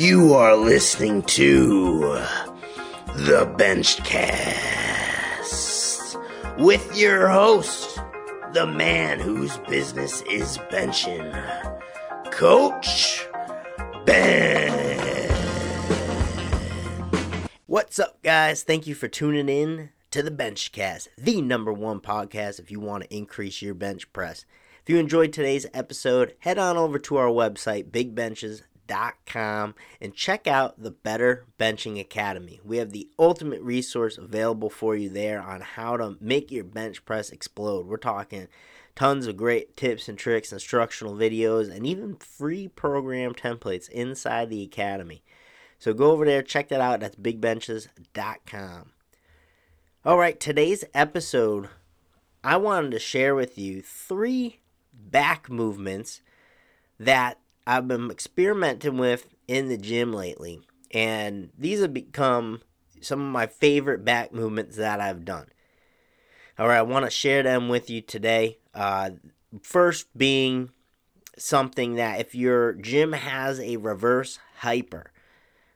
[0.00, 1.98] You are listening to
[3.16, 4.08] the Benchcast
[6.58, 8.00] with your host,
[8.54, 11.30] the man whose business is benching,
[12.32, 13.28] Coach
[14.06, 15.30] Ben.
[17.66, 18.62] What's up, guys?
[18.62, 23.04] Thank you for tuning in to the Benchcast, the number one podcast if you want
[23.04, 24.46] to increase your bench press.
[24.82, 27.92] If you enjoyed today's episode, head on over to our website,
[28.90, 32.60] bigbenches.com, and check out the Better Benching Academy.
[32.64, 37.04] We have the ultimate resource available for you there on how to make your bench
[37.04, 37.86] press explode.
[37.86, 38.48] We're talking
[38.94, 44.62] tons of great tips and tricks, instructional videos, and even free program templates inside the
[44.62, 45.22] academy.
[45.78, 47.00] So go over there, check that out.
[47.00, 48.92] That's bigbenches.com.
[50.04, 51.68] All right, today's episode,
[52.42, 54.60] I wanted to share with you three
[54.92, 56.22] back movements
[56.98, 60.60] that I've been experimenting with in the gym lately.
[60.92, 62.62] And these have become
[63.00, 65.46] some of my favorite back movements that I've done.
[66.58, 68.58] All right, I want to share them with you today.
[68.74, 69.10] Uh,
[69.62, 70.70] first, being
[71.38, 75.12] something that if your gym has a reverse hyper,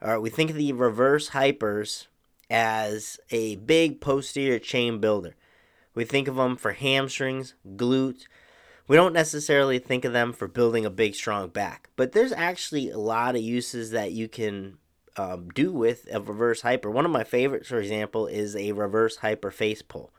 [0.00, 2.06] all right, we think of the reverse hypers
[2.48, 5.34] as a big posterior chain builder.
[5.94, 8.26] We think of them for hamstrings, glutes.
[8.88, 12.90] We don't necessarily think of them for building a big, strong back, but there's actually
[12.90, 14.78] a lot of uses that you can
[15.18, 16.90] um, do with a reverse hyper.
[16.90, 20.14] One of my favorites, for example, is a reverse hyper face pull.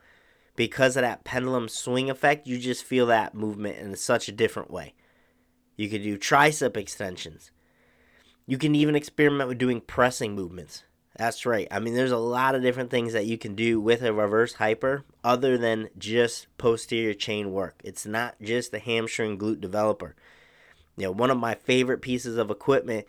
[0.54, 4.70] Because of that pendulum swing effect, you just feel that movement in such a different
[4.70, 4.94] way.
[5.76, 7.50] You can do tricep extensions.
[8.46, 10.84] You can even experiment with doing pressing movements.
[11.16, 11.66] That's right.
[11.70, 14.54] I mean, there's a lot of different things that you can do with a reverse
[14.54, 17.80] hyper other than just posterior chain work.
[17.84, 20.14] It's not just the hamstring glute developer.
[20.96, 23.06] You know, one of my favorite pieces of equipment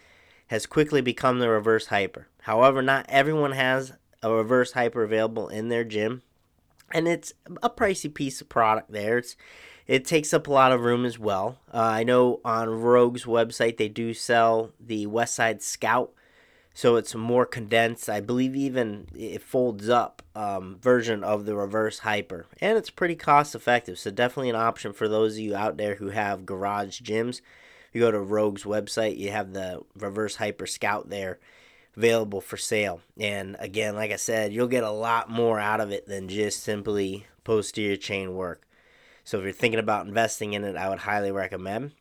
[0.47, 2.27] has quickly become the reverse hyper.
[2.41, 3.93] However, not everyone has
[4.23, 6.21] a reverse hyper available in their gym,
[6.91, 9.19] and it's a pricey piece of product there.
[9.19, 9.35] It's
[9.87, 11.57] it takes up a lot of room as well.
[11.73, 16.11] Uh, I know on Rogue's website they do sell the Westside Scout
[16.73, 18.09] so it's more condensed.
[18.09, 23.15] I believe even it folds up um, version of the reverse hyper, and it's pretty
[23.15, 23.99] cost effective.
[23.99, 27.41] So definitely an option for those of you out there who have garage gyms.
[27.93, 31.39] You go to Rogue's website, you have the reverse hyper scout there
[31.95, 33.01] available for sale.
[33.19, 36.63] And again, like I said, you'll get a lot more out of it than just
[36.63, 38.65] simply posterior chain work.
[39.23, 41.91] So if you're thinking about investing in it, I would highly recommend.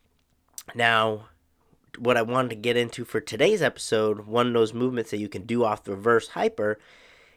[0.74, 1.28] Now,
[1.98, 5.28] what I wanted to get into for today's episode, one of those movements that you
[5.28, 6.78] can do off the reverse hyper,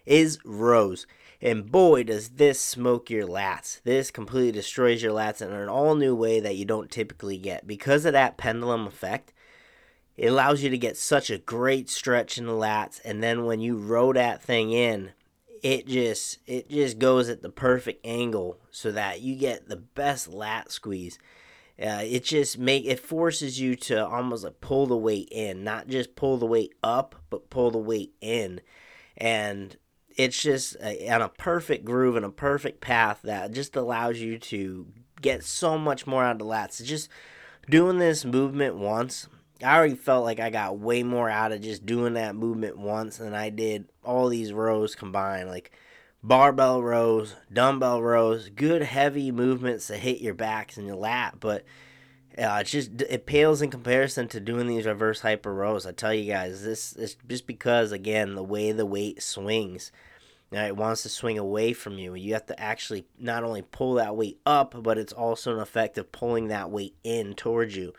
[0.05, 1.05] is rows.
[1.41, 3.81] And boy, does this smoke your lats.
[3.83, 7.67] This completely destroys your lats in an all new way that you don't typically get.
[7.67, 9.33] Because of that pendulum effect,
[10.15, 13.01] it allows you to get such a great stretch in the lats.
[13.03, 15.11] And then when you row that thing in,
[15.63, 20.27] it just it just goes at the perfect angle so that you get the best
[20.27, 21.17] lat squeeze.
[21.81, 25.87] Uh, it just make it forces you to almost like pull the weight in, not
[25.87, 28.61] just pull the weight up, but pull the weight in,
[29.17, 29.77] and
[30.15, 34.37] it's just a, on a perfect groove and a perfect path that just allows you
[34.37, 34.87] to
[35.21, 36.83] get so much more out of the lats.
[36.83, 37.09] just
[37.69, 39.27] doing this movement once.
[39.63, 43.17] I already felt like I got way more out of just doing that movement once
[43.17, 45.49] than I did all these rows combined.
[45.49, 45.71] Like
[46.23, 51.65] barbell rows, dumbbell rows, good heavy movements to hit your backs and your lat, but
[52.37, 55.85] uh, just it pales in comparison to doing these reverse hyper rows.
[55.85, 59.91] I tell you guys, this is just because again the way the weight swings,
[60.51, 62.15] it wants to swing away from you.
[62.15, 65.97] You have to actually not only pull that weight up, but it's also an effect
[65.97, 67.93] of pulling that weight in towards you,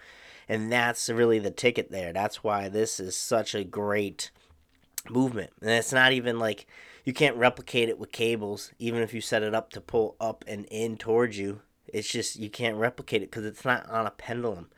[0.49, 2.13] and that's really the ticket there.
[2.13, 4.31] That's why this is such a great
[5.11, 6.67] movement, and it's not even like
[7.05, 10.45] you can't replicate it with cables, even if you set it up to pull up
[10.47, 11.61] and in towards you.
[11.87, 14.69] It's just you can't replicate it because it's not on a pendulum.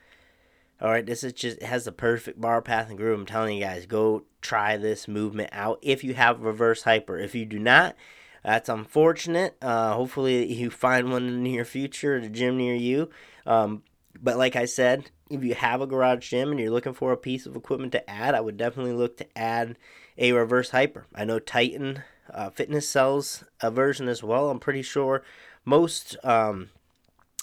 [0.79, 3.19] All right, this is just has the perfect bar path and groove.
[3.19, 7.17] I'm telling you guys, go try this movement out if you have reverse hyper.
[7.17, 7.95] If you do not,
[8.43, 9.57] that's unfortunate.
[9.61, 13.09] Uh, hopefully, you find one in the near future at a gym near you.
[13.47, 13.81] Um,
[14.21, 17.17] but like I said, if you have a garage gym and you're looking for a
[17.17, 19.77] piece of equipment to add, I would definitely look to add
[20.17, 21.05] a reverse hyper.
[21.13, 22.03] I know Titan
[22.33, 24.49] uh, Fitness sells a version as well.
[24.49, 25.23] I'm pretty sure
[25.65, 26.69] most um,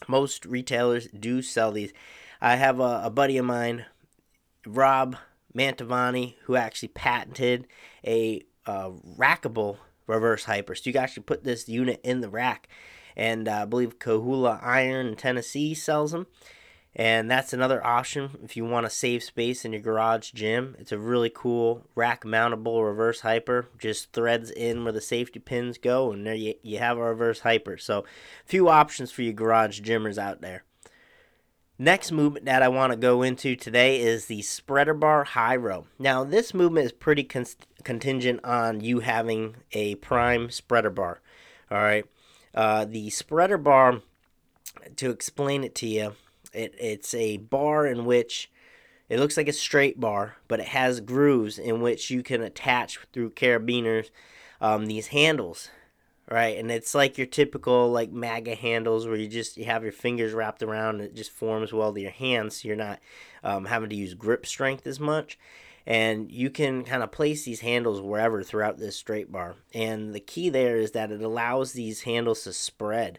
[0.08, 1.92] most retailers do sell these.
[2.40, 3.86] I have a, a buddy of mine,
[4.66, 5.16] Rob
[5.56, 7.66] Mantovani, who actually patented
[8.04, 10.74] a uh, rackable reverse hyper.
[10.74, 12.68] So you can actually put this unit in the rack.
[13.16, 16.26] And uh, I believe Kahula Iron in Tennessee sells them.
[16.96, 20.76] And that's another option if you want to save space in your garage gym.
[20.78, 23.68] It's a really cool rack mountable reverse hyper.
[23.78, 27.40] Just threads in where the safety pins go, and there you, you have a reverse
[27.40, 27.78] hyper.
[27.78, 28.04] So, a
[28.46, 30.62] few options for you garage gymmers out there.
[31.76, 35.86] Next movement that I want to go into today is the spreader bar high row.
[35.98, 37.46] Now, this movement is pretty con-
[37.82, 41.20] contingent on you having a prime spreader bar.
[41.72, 42.04] All right.
[42.54, 44.02] Uh, the spreader bar,
[44.94, 46.14] to explain it to you,
[46.54, 48.50] it, it's a bar in which
[49.08, 52.98] it looks like a straight bar, but it has grooves in which you can attach
[53.12, 54.10] through carabiners
[54.60, 55.68] um, these handles
[56.30, 56.58] right?
[56.58, 60.32] And it's like your typical like MAGA handles where you just you have your fingers
[60.32, 63.00] wrapped around and it just forms well to your hands, so you're not
[63.42, 65.38] um, having to use grip strength as much.
[65.86, 69.56] And you can kind of place these handles wherever throughout this straight bar.
[69.74, 73.18] And the key there is that it allows these handles to spread.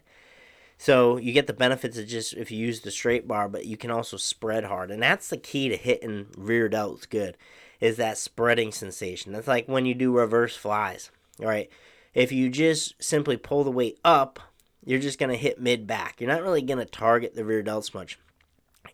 [0.78, 3.76] So you get the benefits of just if you use the straight bar, but you
[3.76, 4.90] can also spread hard.
[4.90, 7.36] And that's the key to hitting rear delts good,
[7.80, 9.32] is that spreading sensation.
[9.32, 11.10] That's like when you do reverse flies.
[11.38, 11.70] Right
[12.16, 14.40] if you just simply pull the weight up,
[14.82, 16.18] you're just going to hit mid back.
[16.18, 18.18] You're not really going to target the rear delts much.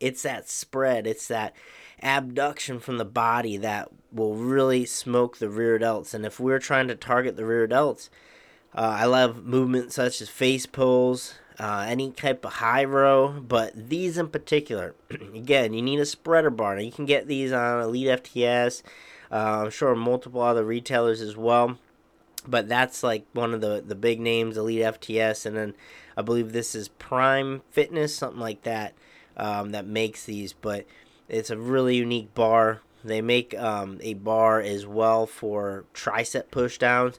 [0.01, 1.55] It's that spread, it's that
[2.03, 6.15] abduction from the body that will really smoke the rear delts.
[6.15, 8.09] And if we're trying to target the rear delts,
[8.75, 13.89] uh, I love movements such as face pulls, uh, any type of high row, but
[13.89, 16.77] these in particular, again, you need a spreader bar.
[16.77, 18.83] Now, you can get these on Elite FTS.
[19.31, 21.79] Uh, I'm sure multiple other retailers as well
[22.47, 25.75] but that's like one of the the big names, Elite FTS, and then
[26.17, 28.95] I believe this is Prime Fitness, something like that,
[29.37, 30.53] um, that makes these.
[30.53, 30.87] But
[31.29, 32.81] it's a really unique bar.
[33.05, 37.19] They make um, a bar as well for tricep pushdowns.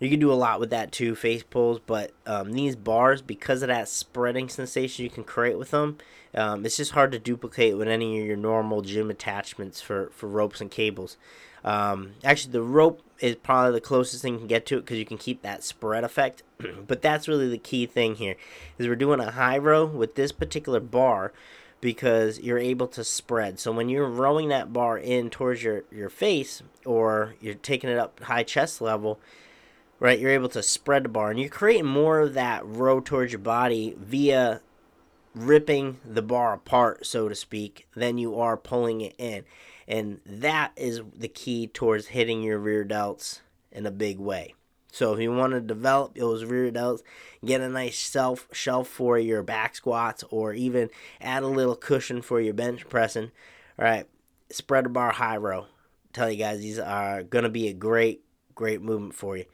[0.00, 1.78] You can do a lot with that too, face pulls.
[1.78, 5.98] But um, these bars, because of that spreading sensation you can create with them,
[6.34, 10.26] um, it's just hard to duplicate with any of your normal gym attachments for, for
[10.26, 11.16] ropes and cables.
[11.62, 14.98] Um, actually, the rope is probably the closest thing you can get to it because
[14.98, 16.42] you can keep that spread effect.
[16.86, 18.36] but that's really the key thing here
[18.78, 21.32] is we're doing a high row with this particular bar
[21.80, 23.58] because you're able to spread.
[23.58, 27.98] So when you're rowing that bar in towards your, your face or you're taking it
[27.98, 29.18] up high chest level,
[30.00, 33.32] right, you're able to spread the bar and you're creating more of that row towards
[33.32, 34.60] your body via
[35.34, 39.44] ripping the bar apart, so to speak, than you are pulling it in.
[39.86, 44.54] And that is the key towards hitting your rear delts in a big way.
[44.92, 47.02] So if you want to develop those rear delts,
[47.44, 52.22] get a nice self shelf for your back squats, or even add a little cushion
[52.22, 53.30] for your bench pressing.
[53.78, 54.06] All right,
[54.50, 55.66] spreader bar high row.
[56.12, 58.24] Tell you guys these are gonna be a great,
[58.54, 59.44] great movement for you.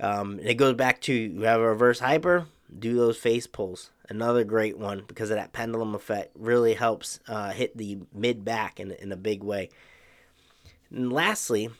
[0.00, 2.46] Um, it goes back to you have a reverse hyper,
[2.78, 3.90] do those face pulls.
[4.08, 6.32] Another great one because of that pendulum effect.
[6.34, 9.70] Really helps uh, hit the mid back in, in a big way.
[10.90, 11.70] And lastly,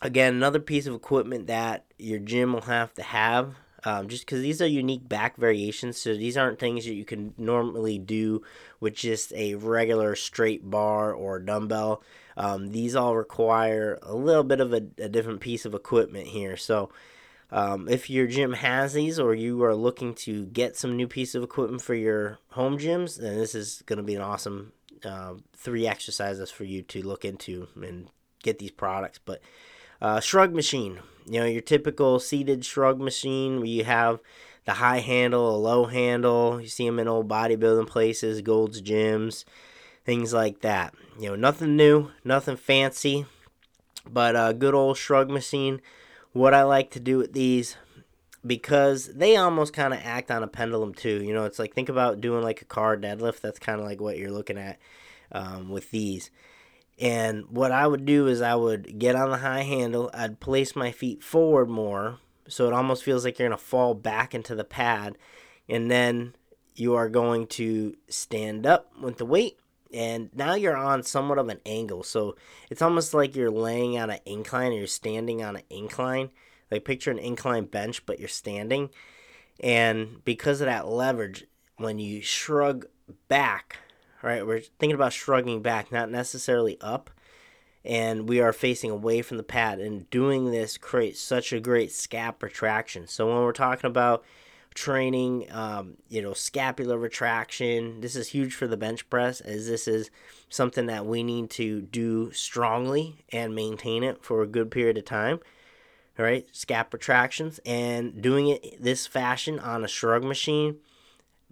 [0.00, 3.54] again, another piece of equipment that your gym will have to have.
[3.84, 7.32] Um, just because these are unique back variations, so these aren't things that you can
[7.38, 8.42] normally do
[8.80, 12.02] with just a regular straight bar or dumbbell.
[12.36, 16.56] Um, these all require a little bit of a, a different piece of equipment here.
[16.56, 16.90] So,
[17.50, 21.34] um, if your gym has these or you are looking to get some new piece
[21.34, 24.72] of equipment for your home gyms, then this is going to be an awesome
[25.04, 28.08] uh, three exercises for you to look into and
[28.42, 29.18] get these products.
[29.24, 29.40] But
[30.00, 34.20] uh, shrug machine, you know, your typical seated shrug machine where you have
[34.66, 36.60] the high handle, a low handle.
[36.60, 39.44] You see them in old bodybuilding places, Gold's gyms,
[40.04, 40.94] things like that.
[41.18, 43.24] You know, nothing new, nothing fancy,
[44.06, 45.80] but a good old shrug machine
[46.38, 47.76] what I like to do with these
[48.46, 51.22] because they almost kind of act on a pendulum too.
[51.22, 53.40] You know, it's like think about doing like a car deadlift.
[53.40, 54.78] That's kind of like what you're looking at
[55.32, 56.30] um, with these.
[57.00, 60.10] And what I would do is I would get on the high handle.
[60.14, 62.18] I'd place my feet forward more,
[62.48, 65.18] so it almost feels like you're gonna fall back into the pad,
[65.68, 66.34] and then
[66.74, 69.58] you are going to stand up with the weight
[69.92, 72.02] and now you're on somewhat of an angle.
[72.02, 72.36] So
[72.70, 76.30] it's almost like you're laying on an incline or you're standing on an incline.
[76.70, 78.90] Like picture an incline bench but you're standing.
[79.60, 82.86] And because of that leverage when you shrug
[83.28, 83.78] back
[84.22, 87.10] right we're thinking about shrugging back not necessarily up.
[87.84, 91.90] And we are facing away from the pad and doing this creates such a great
[91.90, 93.06] scap retraction.
[93.06, 94.24] So when we're talking about
[94.74, 98.00] training, um, you know, scapular retraction.
[98.00, 100.10] This is huge for the bench press, as this is
[100.48, 105.04] something that we need to do strongly and maintain it for a good period of
[105.04, 105.40] time.
[106.18, 110.78] All right, scap retractions and doing it this fashion on a shrug machine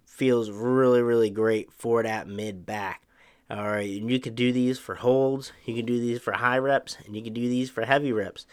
[0.05, 3.03] feels really, really great for that mid back.
[3.49, 6.57] All right, and you can do these for holds, you can do these for high
[6.57, 8.45] reps, and you can do these for heavy reps.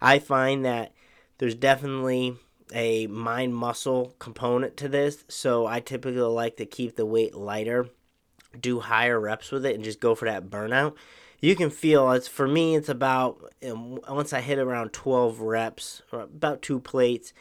[0.00, 0.92] I find that
[1.38, 2.36] there's definitely
[2.72, 7.88] a mind muscle component to this, so I typically like to keep the weight lighter,
[8.58, 10.94] do higher reps with it, and just go for that burnout.
[11.40, 16.20] You can feel it's for me, it's about once I hit around 12 reps, or
[16.22, 17.32] about two plates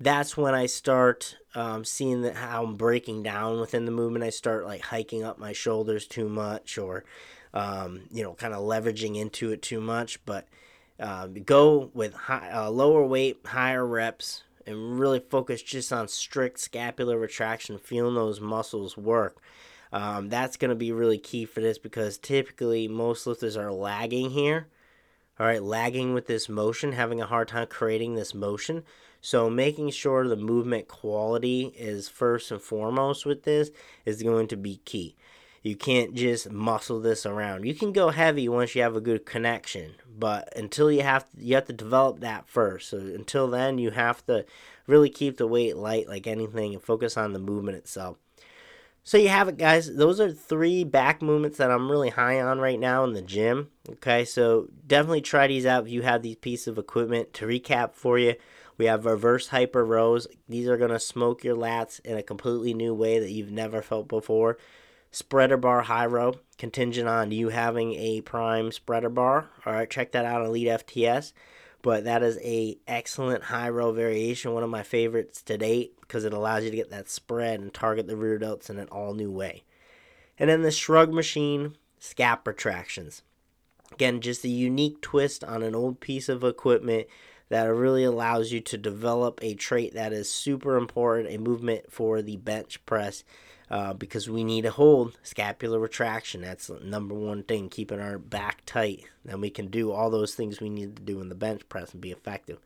[0.00, 4.24] that's when I start um, seeing that how I'm breaking down within the movement.
[4.24, 7.04] I start like hiking up my shoulders too much, or
[7.52, 10.24] um, you know, kind of leveraging into it too much.
[10.24, 10.48] But
[10.98, 16.58] uh, go with high, uh, lower weight, higher reps, and really focus just on strict
[16.58, 19.40] scapular retraction, feeling those muscles work.
[19.92, 24.30] Um, that's going to be really key for this because typically most lifters are lagging
[24.30, 24.66] here.
[25.38, 28.84] All right, lagging with this motion, having a hard time creating this motion.
[29.20, 33.70] So making sure the movement quality is first and foremost with this
[34.04, 35.16] is going to be key.
[35.64, 37.64] You can't just muscle this around.
[37.64, 41.42] You can go heavy once you have a good connection, but until you have to,
[41.42, 42.90] you have to develop that first.
[42.90, 44.44] So until then, you have to
[44.86, 48.18] really keep the weight light like anything and focus on the movement itself.
[49.04, 49.96] So you have it, guys.
[49.96, 53.70] Those are three back movements that I'm really high on right now in the gym.
[53.88, 57.32] Okay, so definitely try these out if you have these pieces of equipment.
[57.34, 58.34] To recap for you,
[58.76, 60.26] we have reverse hyper rows.
[60.46, 63.80] These are going to smoke your lats in a completely new way that you've never
[63.80, 64.58] felt before.
[65.14, 69.48] Spreader bar high row, contingent on you having a prime spreader bar.
[69.64, 71.32] All right, check that out Elite FTS.
[71.82, 76.24] But that is a excellent high row variation, one of my favorites to date because
[76.24, 79.14] it allows you to get that spread and target the rear delts in an all
[79.14, 79.62] new way.
[80.36, 83.22] And then the shrug machine scap retractions.
[83.92, 87.06] Again, just a unique twist on an old piece of equipment
[87.48, 92.22] that really allows you to develop a trait that is super important, a movement for
[92.22, 93.24] the bench press.
[93.70, 96.42] Uh, because we need to hold scapular retraction.
[96.42, 99.04] That's the number one thing, keeping our back tight.
[99.24, 101.92] Then we can do all those things we need to do in the bench press
[101.92, 102.58] and be effective.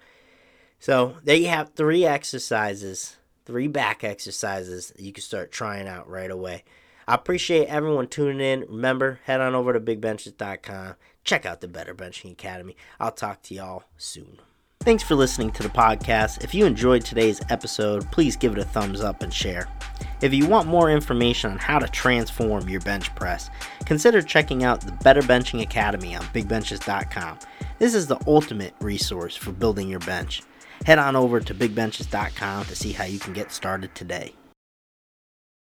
[0.81, 3.17] So there you have three exercises,
[3.47, 6.65] three back exercises you can start trying out right away.
[7.07, 8.69] I appreciate everyone tuning in.
[8.69, 10.97] Remember, head on over to bigbenches.com.
[11.25, 12.77] Check out the Better Benching Academy.
[13.01, 14.41] I'll talk to y'all soon.
[14.89, 16.43] Thanks for listening to the podcast.
[16.43, 19.69] If you enjoyed today's episode, please give it a thumbs up and share.
[20.23, 23.51] If you want more information on how to transform your bench press,
[23.85, 27.39] consider checking out the Better Benching Academy on bigbenches.com.
[27.79, 30.41] This is the ultimate resource for building your bench.
[30.87, 34.38] Head on over to bigbenches.com to see how you can get started today.